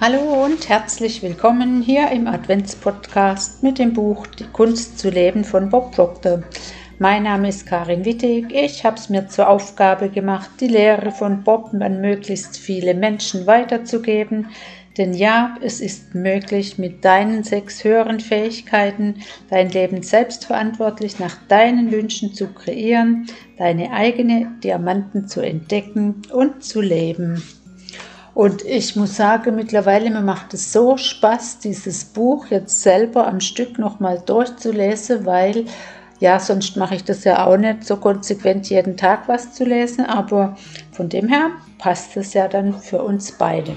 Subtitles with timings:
[0.00, 5.70] Hallo und herzlich willkommen hier im Adventspodcast mit dem Buch Die Kunst zu leben von
[5.70, 6.42] Bob Proctor.
[6.98, 8.52] Mein Name ist Karin Wittig.
[8.52, 13.46] Ich habe es mir zur Aufgabe gemacht, die Lehre von Bob an möglichst viele Menschen
[13.46, 14.48] weiterzugeben.
[14.98, 21.92] Denn ja, es ist möglich, mit deinen sechs höheren Fähigkeiten dein Leben selbstverantwortlich nach deinen
[21.92, 23.26] Wünschen zu kreieren,
[23.58, 27.42] deine eigene Diamanten zu entdecken und zu leben.
[28.34, 33.40] Und ich muss sagen, mittlerweile mir macht es so Spaß, dieses Buch jetzt selber am
[33.40, 35.66] Stück nochmal durchzulesen, weil
[36.18, 40.06] ja, sonst mache ich das ja auch nicht so konsequent jeden Tag was zu lesen,
[40.06, 40.56] aber
[40.90, 43.74] von dem her passt es ja dann für uns beide.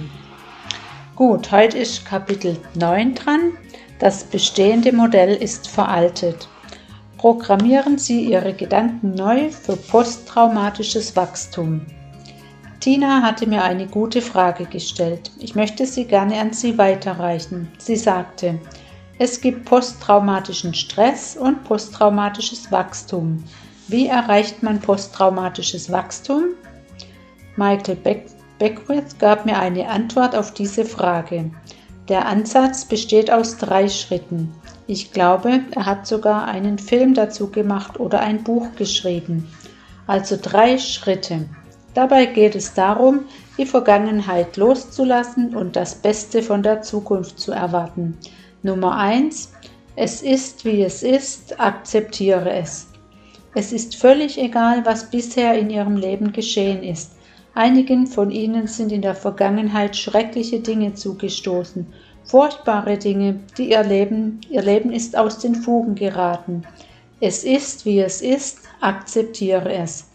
[1.16, 3.54] Gut, heute ist Kapitel 9 dran.
[3.99, 6.48] Das bestehende Modell ist veraltet.
[7.18, 11.82] Programmieren Sie Ihre Gedanken neu für posttraumatisches Wachstum.
[12.80, 15.31] Tina hatte mir eine gute Frage gestellt.
[15.40, 17.72] Ich möchte sie gerne an Sie weiterreichen.
[17.80, 18.59] Sie sagte,
[19.20, 23.43] es gibt posttraumatischen Stress und posttraumatisches Wachstum.
[23.87, 26.49] Wie erreicht man posttraumatisches Wachstum?
[27.55, 28.27] Michael Beck
[28.60, 31.52] Beckwith gab mir eine Antwort auf diese Frage.
[32.09, 34.52] Der Ansatz besteht aus drei Schritten.
[34.87, 39.48] Ich glaube, er hat sogar einen Film dazu gemacht oder ein Buch geschrieben.
[40.07, 41.46] Also drei Schritte.
[41.98, 43.21] Dabei geht es darum,
[43.57, 48.15] die Vergangenheit loszulassen und das Beste von der Zukunft zu erwarten.
[48.62, 49.51] Nummer 1.
[49.95, 52.85] Es ist, wie es ist, akzeptiere es.
[53.55, 57.13] Es ist völlig egal, was bisher in Ihrem Leben geschehen ist.
[57.55, 61.87] Einigen von Ihnen sind in der Vergangenheit schreckliche Dinge zugestoßen,
[62.25, 66.62] furchtbare Dinge, die Ihr Leben, Ihr Leben ist aus den Fugen geraten.
[67.22, 70.06] Es ist, wie es ist, akzeptiere es.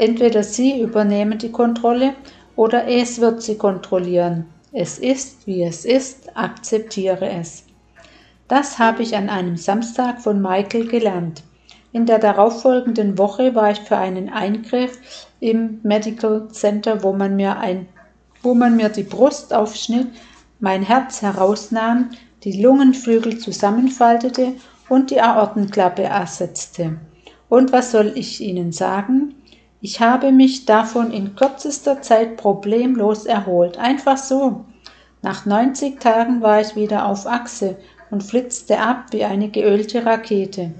[0.00, 2.14] Entweder Sie übernehmen die Kontrolle
[2.56, 4.46] oder es wird Sie kontrollieren.
[4.72, 7.64] Es ist, wie es ist, akzeptiere es.
[8.48, 11.42] Das habe ich an einem Samstag von Michael gelernt.
[11.92, 17.58] In der darauffolgenden Woche war ich für einen Eingriff im Medical Center, wo man mir,
[17.58, 17.86] ein,
[18.42, 20.06] wo man mir die Brust aufschnitt,
[20.60, 22.08] mein Herz herausnahm,
[22.44, 24.54] die Lungenflügel zusammenfaltete
[24.88, 26.96] und die Aortenklappe ersetzte.
[27.50, 29.34] Und was soll ich Ihnen sagen?
[29.82, 33.78] Ich habe mich davon in kürzester Zeit problemlos erholt.
[33.78, 34.64] Einfach so.
[35.22, 37.76] Nach 90 Tagen war ich wieder auf Achse
[38.10, 40.72] und flitzte ab wie eine geölte Rakete.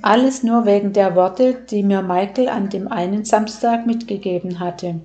[0.00, 5.00] Alles nur wegen der Worte, die mir Michael an dem einen Samstag mitgegeben hatte.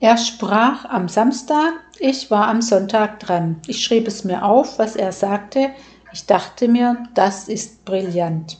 [0.00, 3.56] Er sprach am Samstag, ich war am Sonntag dran.
[3.66, 5.70] Ich schrieb es mir auf, was er sagte.
[6.12, 8.58] Ich dachte mir, das ist brillant.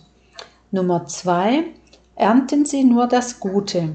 [0.71, 1.65] Nummer zwei,
[2.19, 3.95] Ernten Sie nur das Gute.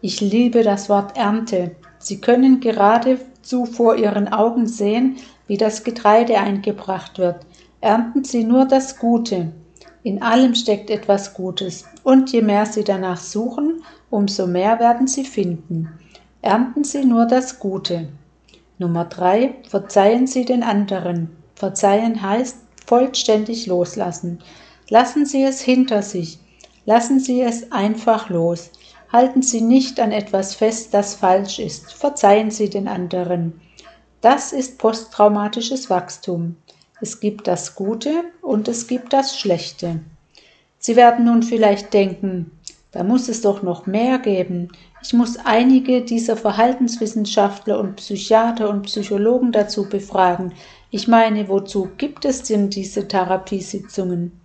[0.00, 1.72] Ich liebe das Wort Ernte.
[1.98, 5.18] Sie können geradezu vor Ihren Augen sehen,
[5.48, 7.44] wie das Getreide eingebracht wird.
[7.82, 9.52] Ernten Sie nur das Gute.
[10.02, 15.24] In allem steckt etwas Gutes, und je mehr Sie danach suchen, umso mehr werden Sie
[15.24, 15.90] finden.
[16.40, 18.08] Ernten Sie nur das Gute.
[18.78, 21.36] Nummer drei: Verzeihen Sie den anderen.
[21.54, 22.56] Verzeihen heißt
[22.86, 24.38] vollständig loslassen.
[24.88, 26.38] Lassen Sie es hinter sich.
[26.88, 28.70] Lassen Sie es einfach los.
[29.12, 31.92] Halten Sie nicht an etwas fest, das falsch ist.
[31.92, 33.60] Verzeihen Sie den anderen.
[34.22, 36.56] Das ist posttraumatisches Wachstum.
[37.02, 40.00] Es gibt das Gute und es gibt das Schlechte.
[40.78, 42.52] Sie werden nun vielleicht denken,
[42.92, 44.68] da muss es doch noch mehr geben.
[45.02, 50.54] Ich muss einige dieser Verhaltenswissenschaftler und Psychiater und Psychologen dazu befragen.
[50.90, 54.40] Ich meine, wozu gibt es denn diese Therapiesitzungen?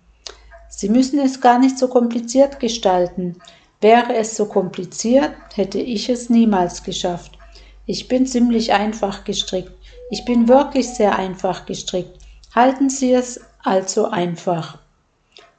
[0.76, 3.36] Sie müssen es gar nicht so kompliziert gestalten.
[3.80, 7.38] Wäre es so kompliziert, hätte ich es niemals geschafft.
[7.86, 9.72] Ich bin ziemlich einfach gestrickt.
[10.10, 12.18] Ich bin wirklich sehr einfach gestrickt.
[12.54, 14.78] Halten Sie es also einfach.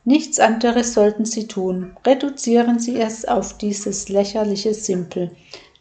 [0.03, 1.95] Nichts anderes sollten Sie tun.
[2.05, 5.31] Reduzieren Sie es auf dieses lächerliche Simpel.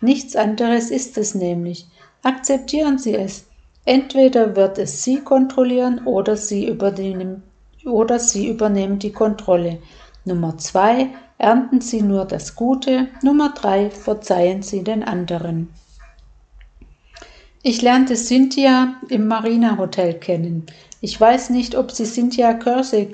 [0.01, 1.87] Nichts anderes ist es nämlich.
[2.22, 3.47] Akzeptieren Sie es.
[3.84, 7.42] Entweder wird es Sie kontrollieren oder Sie übernehmen,
[7.84, 9.78] oder Sie übernehmen die Kontrolle.
[10.25, 11.09] Nummer zwei,
[11.39, 13.09] ernten Sie nur das Gute.
[13.22, 15.72] Nummer drei, verzeihen Sie den anderen.
[17.63, 20.66] Ich lernte Cynthia im Marina Hotel kennen.
[21.01, 23.10] Ich weiß nicht, ob Sie Cynthia Kersey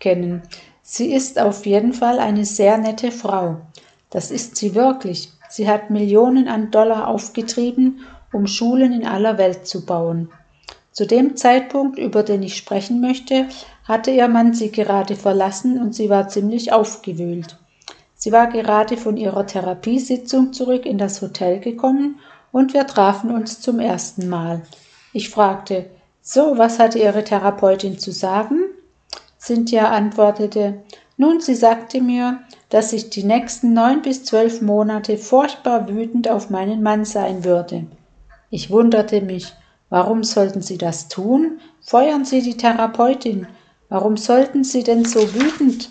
[0.00, 0.42] kennen.
[0.82, 3.62] Sie ist auf jeden Fall eine sehr nette Frau.
[4.10, 5.32] Das ist sie wirklich.
[5.48, 8.00] Sie hat Millionen an Dollar aufgetrieben,
[8.32, 10.30] um Schulen in aller Welt zu bauen.
[10.92, 13.48] Zu dem Zeitpunkt, über den ich sprechen möchte,
[13.84, 17.56] hatte ihr Mann sie gerade verlassen und sie war ziemlich aufgewühlt.
[18.14, 22.18] Sie war gerade von ihrer Therapiesitzung zurück in das Hotel gekommen
[22.52, 24.62] und wir trafen uns zum ersten Mal.
[25.12, 25.86] Ich fragte,
[26.22, 28.60] so, was hatte Ihre Therapeutin zu sagen?
[29.38, 30.82] Cynthia antwortete,
[31.18, 32.40] nun, sie sagte mir,
[32.70, 37.86] dass ich die nächsten neun bis zwölf Monate furchtbar wütend auf meinen Mann sein würde.
[38.50, 39.52] Ich wunderte mich,
[39.90, 41.60] warum sollten Sie das tun?
[41.82, 43.46] Feuern Sie die Therapeutin.
[43.88, 45.90] Warum sollten Sie denn so wütend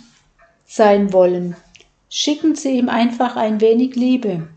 [0.66, 1.56] sein wollen?
[2.10, 4.48] Schicken Sie ihm einfach ein wenig Liebe.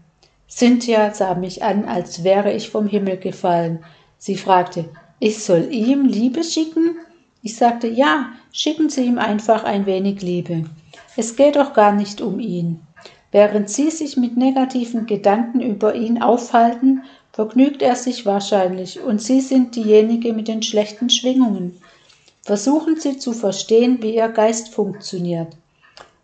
[0.48, 3.84] Cynthia sah mich an, als wäre ich vom Himmel gefallen.
[4.18, 4.86] Sie fragte,
[5.18, 6.96] ich soll ihm Liebe schicken?
[7.42, 10.64] Ich sagte, ja, schicken Sie ihm einfach ein wenig Liebe.
[11.16, 12.80] Es geht doch gar nicht um ihn.
[13.32, 19.40] Während Sie sich mit negativen Gedanken über ihn aufhalten, vergnügt er sich wahrscheinlich und Sie
[19.40, 21.80] sind diejenige mit den schlechten Schwingungen.
[22.46, 25.56] Versuchen Sie zu verstehen, wie Ihr Geist funktioniert.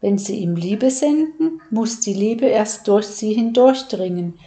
[0.01, 4.39] Wenn Sie ihm Liebe senden, muss die Liebe erst durch Sie hindurchdringen.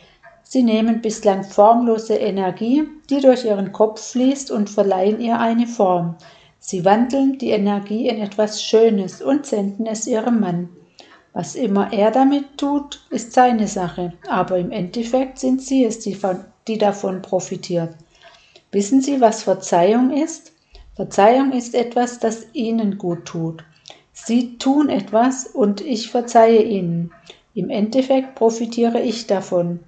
[0.44, 6.16] Sie nehmen bislang formlose Energie, die durch Ihren Kopf fließt, und verleihen ihr eine Form.
[6.60, 10.70] Sie wandeln die Energie in etwas Schönes und senden es ihrem Mann.
[11.34, 16.18] Was immer er damit tut, ist seine Sache, aber im Endeffekt sind sie es, die,
[16.70, 17.94] die davon profitiert.
[18.72, 20.54] Wissen Sie, was Verzeihung ist?
[20.96, 23.64] Verzeihung ist etwas, das Ihnen gut tut.
[24.14, 27.12] Sie tun etwas und ich verzeihe Ihnen.
[27.54, 29.82] Im Endeffekt profitiere ich davon.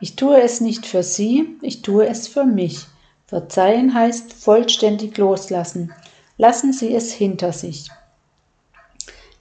[0.00, 2.86] Ich tue es nicht für Sie, ich tue es für mich.
[3.26, 5.92] Verzeihen heißt vollständig loslassen.
[6.36, 7.90] Lassen Sie es hinter sich.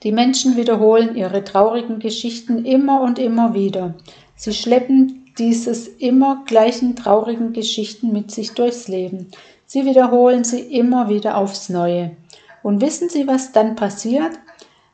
[0.04, 3.95] Die Menschen wiederholen ihre traurigen Geschichten immer und immer wieder.
[4.36, 9.31] Sie schleppen dieses immer gleichen traurigen Geschichten mit sich durchs Leben.
[9.71, 12.18] Sie wiederholen sie immer wieder aufs Neue.
[12.63, 14.31] Und wissen Sie, was dann passiert?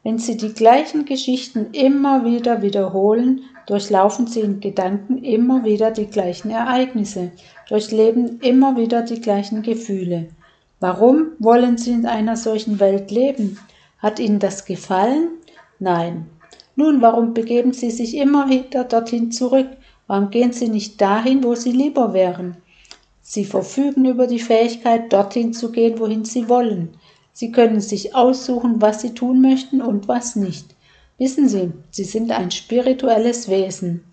[0.04, 6.08] Wenn Sie die gleichen Geschichten immer wieder wiederholen, durchlaufen Sie in Gedanken immer wieder die
[6.08, 7.32] gleichen Ereignisse,
[7.70, 10.28] durchleben immer wieder die gleichen Gefühle.
[10.82, 13.58] Warum wollen Sie in einer solchen Welt leben?
[14.00, 15.30] Hat Ihnen das gefallen?
[15.80, 16.26] Nein.
[16.76, 19.70] Nun, warum begeben Sie sich immer wieder dorthin zurück?
[20.08, 22.58] Warum gehen Sie nicht dahin, wo Sie lieber wären?
[23.28, 26.90] Sie verfügen über die Fähigkeit, dorthin zu gehen, wohin Sie wollen.
[27.34, 30.76] Sie können sich aussuchen, was Sie tun möchten und was nicht.
[31.18, 34.04] Wissen Sie, Sie sind ein spirituelles Wesen.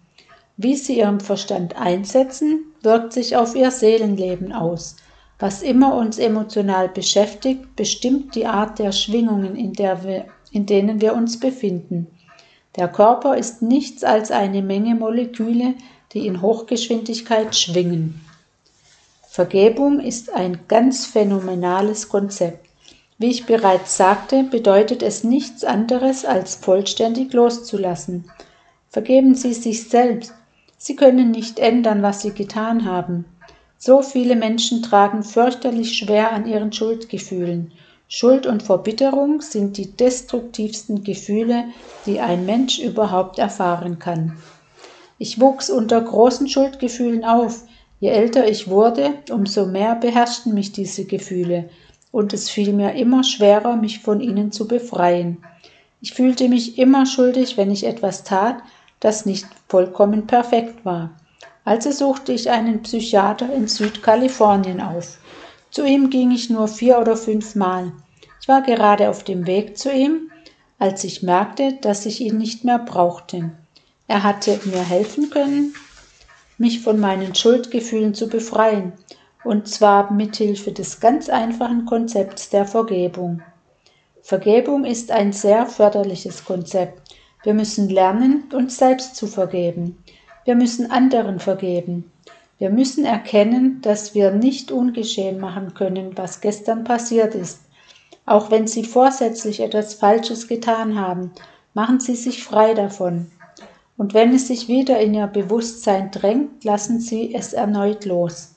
[0.57, 4.97] Wie Sie Ihren Verstand einsetzen, wirkt sich auf Ihr Seelenleben aus.
[5.39, 11.03] Was immer uns emotional beschäftigt, bestimmt die Art der Schwingungen, in, der wir, in denen
[11.03, 12.07] wir uns befinden.
[12.77, 15.75] Der Körper ist nichts als eine Menge Moleküle,
[16.15, 18.23] die in Hochgeschwindigkeit schwingen.
[19.33, 22.69] Vergebung ist ein ganz phänomenales Konzept.
[23.17, 28.31] Wie ich bereits sagte, bedeutet es nichts anderes als vollständig loszulassen.
[28.91, 30.35] Vergeben Sie sich selbst.
[30.77, 33.25] Sie können nicht ändern, was Sie getan haben.
[33.79, 37.73] So viele Menschen tragen fürchterlich schwer an ihren Schuldgefühlen.
[38.09, 41.65] Schuld und Verbitterung sind die destruktivsten Gefühle,
[42.05, 44.37] die ein Mensch überhaupt erfahren kann.
[45.17, 47.63] Ich wuchs unter großen Schuldgefühlen auf.
[48.03, 51.71] Je älter ich wurde, umso mehr beherrschten mich diese Gefühle,
[52.11, 55.37] und es fiel mir immer schwerer, mich von ihnen zu befreien.
[56.01, 58.57] Ich fühlte mich immer schuldig, wenn ich etwas tat,
[58.99, 61.11] das nicht vollkommen perfekt war.
[61.65, 65.19] Also suchte ich einen Psychiater in Südkalifornien auf.
[65.71, 67.93] Zu ihm ging ich nur vier oder fünf Mal.
[68.41, 70.29] Ich war gerade auf dem Weg zu ihm,
[70.81, 73.53] als ich merkte, dass ich ihn nicht mehr brauchte.
[74.09, 75.73] Er hatte mir helfen können,
[76.63, 78.93] mich von meinen Schuldgefühlen zu befreien,
[79.45, 83.43] und zwar mithilfe des ganz einfachen Konzepts der Vergebung.
[84.23, 87.17] Vergebung ist ein sehr förderliches Konzept.
[87.43, 89.99] Wir müssen lernen, uns selbst zu vergeben.
[90.45, 92.13] Wir müssen anderen vergeben.
[92.59, 97.59] Wir müssen erkennen, dass wir nicht ungeschehen machen können, was gestern passiert ist.
[98.25, 101.33] Auch wenn Sie vorsätzlich etwas Falsches getan haben,
[101.75, 103.32] machen Sie sich frei davon.
[104.03, 108.53] Und wenn es sich wieder in Ihr Bewusstsein drängt, lassen Sie es erneut los.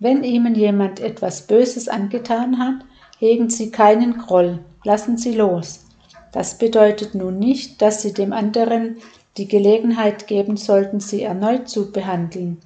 [0.00, 2.84] Wenn Ihnen jemand etwas Böses angetan hat,
[3.18, 5.86] hegen Sie keinen Groll, lassen Sie los.
[6.30, 8.96] Das bedeutet nun nicht, dass Sie dem anderen
[9.38, 12.58] die Gelegenheit geben sollten, sie erneut zu behandeln.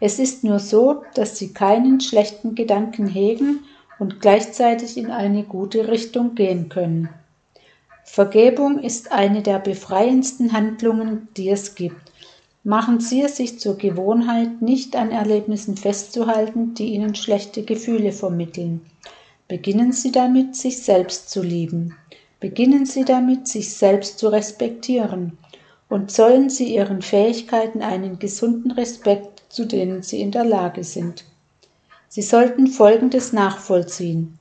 [0.00, 3.60] Es ist nur so, dass sie keinen schlechten Gedanken hegen
[3.98, 7.08] und gleichzeitig in eine gute Richtung gehen können.
[8.04, 12.12] Vergebung ist eine der befreiendsten Handlungen, die es gibt.
[12.62, 18.80] Machen Sie es sich zur Gewohnheit, nicht an Erlebnissen festzuhalten, die Ihnen schlechte Gefühle vermitteln.
[19.48, 21.96] Beginnen Sie damit, sich selbst zu lieben.
[22.40, 25.36] Beginnen Sie damit, sich selbst zu respektieren
[25.88, 31.24] und zollen sie ihren Fähigkeiten einen gesunden Respekt zu denen sie in der Lage sind.
[32.08, 34.38] Sie sollten Folgendes nachvollziehen.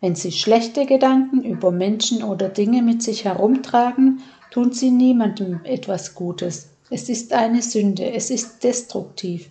[0.00, 6.14] Wenn Sie schlechte Gedanken über Menschen oder Dinge mit sich herumtragen, tun Sie niemandem etwas
[6.14, 6.70] Gutes.
[6.90, 9.50] Es ist eine Sünde, es ist destruktiv.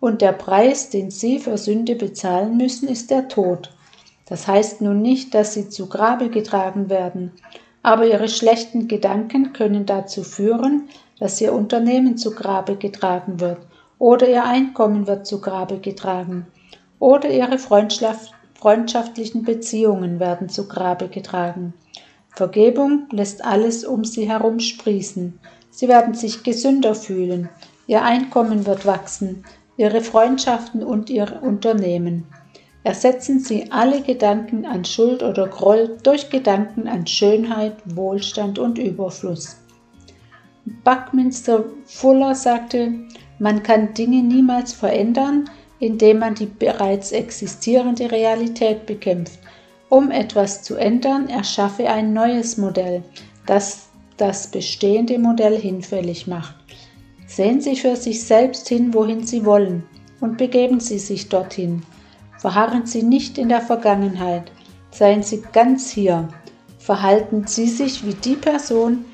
[0.00, 3.70] Und der Preis, den Sie für Sünde bezahlen müssen, ist der Tod.
[4.26, 7.32] Das heißt nun nicht, dass Sie zu Grabe getragen werden,
[7.82, 10.88] aber Ihre schlechten Gedanken können dazu führen,
[11.20, 13.58] dass Ihr Unternehmen zu Grabe getragen wird
[13.98, 16.46] oder Ihr Einkommen wird zu Grabe getragen
[16.98, 18.34] oder Ihre Freundschaft,
[18.66, 21.72] freundschaftlichen Beziehungen werden zu Grabe getragen.
[22.30, 25.38] Vergebung lässt alles um Sie herum sprießen.
[25.70, 27.48] Sie werden sich gesünder fühlen,
[27.86, 29.44] Ihr Einkommen wird wachsen,
[29.76, 32.26] Ihre Freundschaften und Ihr Unternehmen.
[32.82, 39.58] Ersetzen Sie alle Gedanken an Schuld oder Groll durch Gedanken an Schönheit, Wohlstand und Überfluss.
[40.82, 42.94] Buckminster Fuller sagte,
[43.38, 45.48] man kann Dinge niemals verändern,
[45.80, 49.38] indem man die bereits existierende Realität bekämpft.
[49.88, 53.02] Um etwas zu ändern, erschaffe ein neues Modell,
[53.46, 56.54] das das bestehende Modell hinfällig macht.
[57.26, 59.84] Sehen Sie für sich selbst hin, wohin Sie wollen,
[60.20, 61.82] und begeben Sie sich dorthin.
[62.38, 64.50] Verharren Sie nicht in der Vergangenheit,
[64.90, 66.28] seien Sie ganz hier.
[66.78, 69.04] Verhalten Sie sich wie die Person,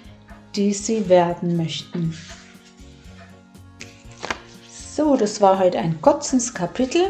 [0.55, 2.15] die Sie werden möchten.
[4.95, 7.05] So, das war heute ein kurzes Kapitel.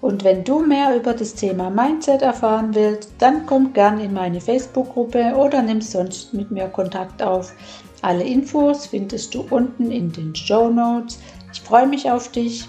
[0.00, 4.40] Und wenn du mehr über das Thema Mindset erfahren willst, dann komm gern in meine
[4.40, 7.52] Facebook-Gruppe oder nimm sonst mit mir Kontakt auf.
[8.00, 11.20] Alle Infos findest du unten in den Show Notes.
[11.52, 12.66] Ich freue mich auf dich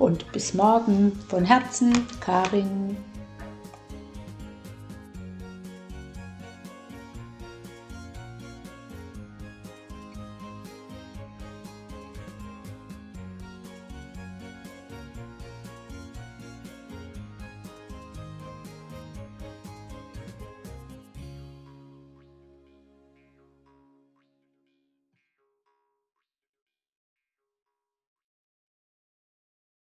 [0.00, 1.12] und bis morgen.
[1.28, 2.96] Von Herzen, Karin.